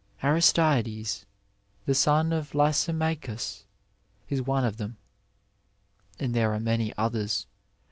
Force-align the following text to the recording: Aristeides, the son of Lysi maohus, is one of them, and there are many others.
Aristeides, 0.23 1.25
the 1.85 1.93
son 1.93 2.33
of 2.33 2.53
Lysi 2.53 2.91
maohus, 2.91 3.65
is 4.29 4.41
one 4.41 4.65
of 4.65 4.77
them, 4.77 4.97
and 6.19 6.33
there 6.33 6.55
are 6.55 6.59
many 6.59 6.91
others. 6.97 7.45